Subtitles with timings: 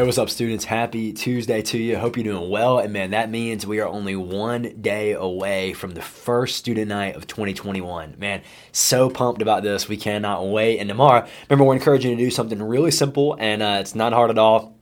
[0.00, 0.64] Hey, what's up, students?
[0.64, 1.98] Happy Tuesday to you.
[1.98, 2.78] Hope you're doing well.
[2.78, 7.16] And man, that means we are only one day away from the first student night
[7.16, 8.14] of 2021.
[8.16, 8.40] Man,
[8.72, 9.90] so pumped about this.
[9.90, 10.78] We cannot wait.
[10.78, 14.14] And tomorrow, remember, we're encouraging you to do something really simple and uh, it's not
[14.14, 14.74] hard at all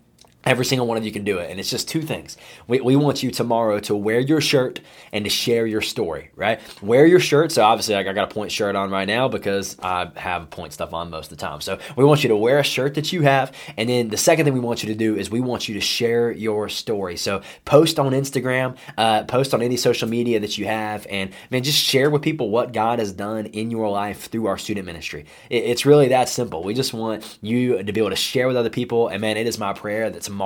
[0.49, 1.51] Every single one of you can do it.
[1.51, 2.39] And it's just two things.
[2.67, 4.81] We, we want you tomorrow to wear your shirt
[5.13, 6.59] and to share your story, right?
[6.81, 7.53] Wear your shirt.
[7.53, 10.73] So obviously, like I got a point shirt on right now because I have point
[10.73, 11.61] stuff on most of the time.
[11.61, 13.53] So we want you to wear a shirt that you have.
[13.77, 15.83] And then the second thing we want you to do is we want you to
[15.83, 17.19] share your story.
[17.19, 21.63] So post on Instagram, uh, post on any social media that you have, and man,
[21.63, 25.27] just share with people what God has done in your life through our student ministry.
[25.51, 26.63] It, it's really that simple.
[26.63, 29.09] We just want you to be able to share with other people.
[29.09, 30.38] And man, it is my prayer that tomorrow,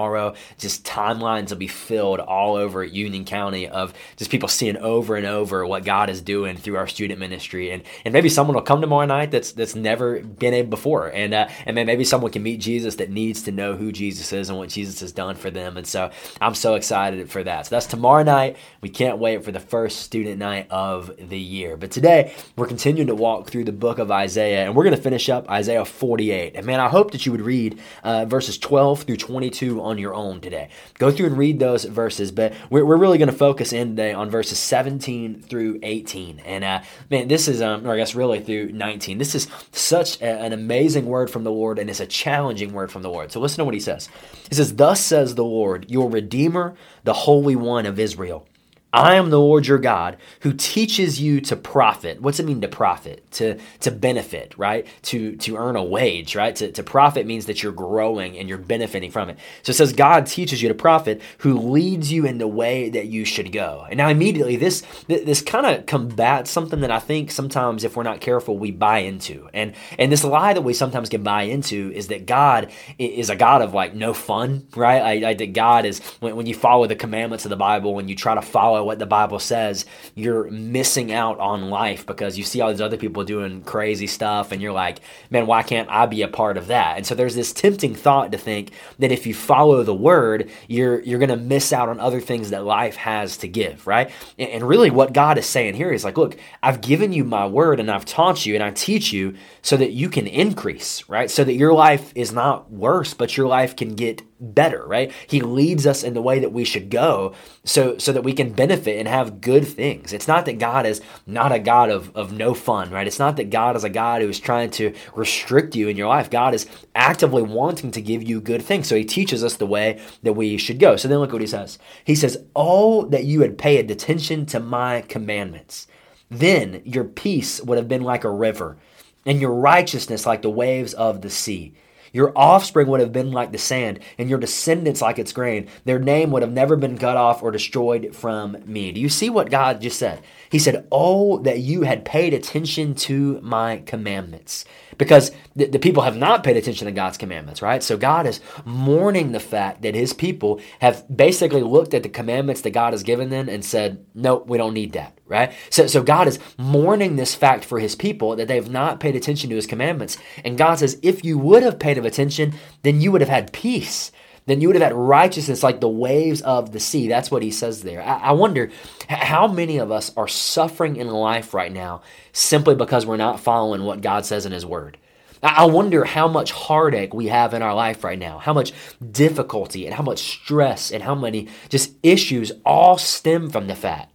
[0.59, 5.27] just timelines will be filled all over Union County of just people seeing over and
[5.27, 8.81] over what God is doing through our student ministry, and and maybe someone will come
[8.81, 12.43] tomorrow night that's that's never been able before, and uh, and then maybe someone can
[12.43, 15.51] meet Jesus that needs to know who Jesus is and what Jesus has done for
[15.51, 17.67] them, and so I'm so excited for that.
[17.67, 18.57] So that's tomorrow night.
[18.81, 21.77] We can't wait for the first student night of the year.
[21.77, 25.03] But today we're continuing to walk through the book of Isaiah, and we're going to
[25.03, 26.55] finish up Isaiah 48.
[26.57, 30.15] And man, I hope that you would read uh, verses 12 through 22 on your
[30.15, 30.69] own today.
[30.99, 34.13] Go through and read those verses, but we're, we're really going to focus in today
[34.13, 36.41] on verses 17 through 18.
[36.41, 39.19] And uh, man, this is, um, or I guess really through 19.
[39.19, 42.93] This is such a, an amazing word from the Lord, and it's a challenging word
[42.93, 43.33] from the Lord.
[43.33, 44.09] So listen to what he says.
[44.49, 48.47] He says, Thus says the Lord, your Redeemer, the Holy One of Israel.
[48.93, 52.21] I am the Lord your God who teaches you to profit.
[52.21, 53.31] What's it mean to profit?
[53.33, 54.87] To to benefit, right?
[55.05, 56.55] To to earn a wage, right?
[56.57, 59.39] To, to profit means that you're growing and you're benefiting from it.
[59.63, 63.07] So it says God teaches you to profit, who leads you in the way that
[63.07, 63.87] you should go.
[63.89, 68.03] And now immediately this this kind of combats something that I think sometimes if we're
[68.03, 69.49] not careful we buy into.
[69.55, 73.37] And and this lie that we sometimes can buy into is that God is a
[73.37, 75.01] God of like no fun, right?
[75.25, 78.11] I, I that God is when, when you follow the commandments of the Bible and
[78.11, 82.45] you try to follow what the Bible says, you're missing out on life because you
[82.45, 85.01] see all these other people doing crazy stuff and you're like,
[85.31, 86.97] man, why can't I be a part of that?
[86.97, 91.01] And so there's this tempting thought to think that if you follow the word, you're
[91.01, 94.11] you're gonna miss out on other things that life has to give, right?
[94.39, 97.81] And really what God is saying here is like, look, I've given you my word
[97.81, 101.31] and I've taught you and I teach you so that you can increase, right?
[101.31, 105.13] So that your life is not worse, but your life can get better, right?
[105.27, 108.53] He leads us in the way that we should go so so that we can
[108.53, 110.13] benefit and have good things.
[110.13, 113.07] It's not that God is not a God of, of no fun, right?
[113.07, 116.09] It's not that God is a God who is trying to restrict you in your
[116.09, 116.29] life.
[116.29, 118.89] God is actively wanting to give you good things.
[118.89, 120.97] So he teaches us the way that we should go.
[120.97, 121.79] So then look what he says.
[122.05, 125.87] He says, Oh, that you had paid attention to my commandments.
[126.31, 128.79] Then your peace would have been like a river,
[129.27, 131.75] and your righteousness like the waves of the sea.
[132.13, 135.69] Your offspring would have been like the sand, and your descendants like its grain.
[135.85, 138.93] Their name would have never been cut off or destroyed from me.
[138.93, 140.23] Do you see what God just said?
[140.51, 144.65] He said, Oh, that you had paid attention to my commandments.
[144.99, 147.83] Because the, the, people have not paid attention to God's commandments, right?
[147.83, 152.61] So God is mourning the fact that his people have basically looked at the commandments
[152.61, 155.53] that God has given them and said, Nope, we don't need that right?
[155.71, 159.17] So, so God is mourning this fact for his people that they have not paid
[159.17, 160.19] attention to his commandments.
[160.45, 164.13] And God says, if you would have paid attention, then you would have had peace.
[164.47, 167.09] Then you would have had righteousness like the waves of the sea.
[167.09, 168.03] That's what he says there.
[168.03, 168.71] I, I wonder
[169.09, 173.85] how many of us are suffering in life right now simply because we're not following
[173.85, 174.99] what God says in his word.
[175.45, 178.73] I wonder how much heartache we have in our life right now, how much
[179.11, 184.12] difficulty and how much stress and how many just issues all stem from the fact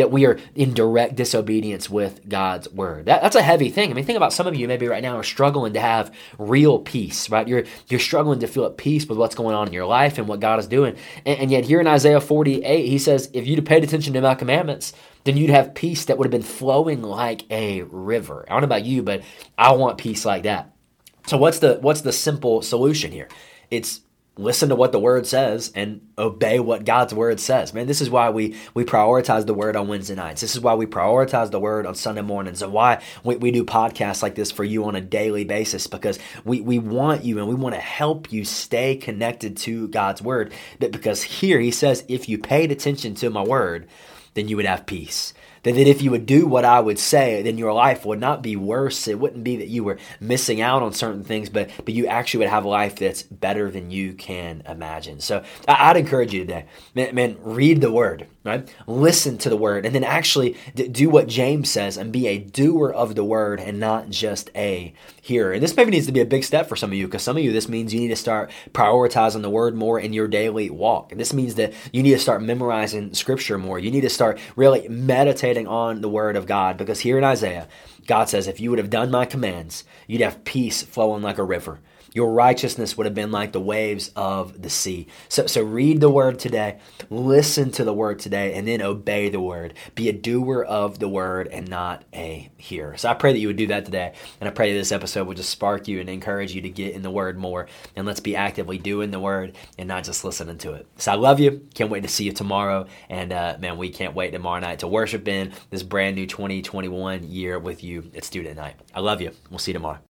[0.00, 3.06] that we are in direct disobedience with God's word.
[3.06, 3.90] That, that's a heavy thing.
[3.90, 6.78] I mean, think about some of you maybe right now are struggling to have real
[6.78, 7.46] peace, right?
[7.46, 10.26] You're you're struggling to feel at peace with what's going on in your life and
[10.26, 10.96] what God is doing.
[11.24, 14.20] And, and yet here in Isaiah 48, he says, if you'd have paid attention to
[14.20, 14.92] my commandments,
[15.24, 18.44] then you'd have peace that would have been flowing like a river.
[18.48, 19.22] I don't know about you, but
[19.58, 20.72] I want peace like that.
[21.26, 23.28] So what's the what's the simple solution here?
[23.70, 24.00] It's
[24.42, 27.72] listen to what the word says and obey what God's word says.
[27.74, 30.40] Man, this is why we we prioritize the word on Wednesday nights.
[30.40, 33.64] This is why we prioritize the word on Sunday mornings and why we, we do
[33.64, 37.48] podcasts like this for you on a daily basis because we, we want you and
[37.48, 40.52] we want to help you stay connected to God's word.
[40.78, 43.88] Because here he says, if you paid attention to my word,
[44.34, 47.42] then you would have peace That, that if you would do what I would say,
[47.42, 49.06] then your life would not be worse.
[49.06, 52.38] It wouldn't be that you were missing out on certain things, but, but you actually
[52.38, 55.20] would have a life that's better than you can imagine.
[55.20, 58.72] So I, would encourage you today, man, man, read the word, right?
[58.86, 62.90] Listen to the word, and then actually do what James says and be a doer
[62.90, 65.52] of the word and not just a hearer.
[65.52, 67.36] And this maybe needs to be a big step for some of you because some
[67.36, 70.70] of you, this means you need to start prioritizing the word more in your daily
[70.70, 71.12] walk.
[71.12, 73.78] And this means that you need to start memorizing scripture more.
[73.78, 77.68] You need to start really meditating on the word of God because here in Isaiah,
[78.06, 81.44] God says, if you would have done my commands, you'd have peace flowing like a
[81.44, 81.80] river.
[82.12, 85.06] Your righteousness would have been like the waves of the sea.
[85.28, 86.78] So, so read the word today,
[87.08, 89.74] listen to the word today, and then obey the word.
[89.94, 92.96] Be a doer of the word and not a hearer.
[92.96, 94.12] So I pray that you would do that today.
[94.40, 96.94] And I pray that this episode would just spark you and encourage you to get
[96.94, 97.66] in the word more.
[97.96, 100.86] And let's be actively doing the word and not just listening to it.
[100.96, 101.66] So I love you.
[101.74, 102.86] Can't wait to see you tomorrow.
[103.08, 107.24] And uh, man, we can't wait tomorrow night to worship in this brand new 2021
[107.24, 108.76] year with you at Student Night.
[108.94, 109.32] I love you.
[109.50, 110.09] We'll see you tomorrow.